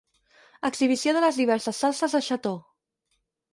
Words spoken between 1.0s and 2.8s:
de les diverses salses de xató.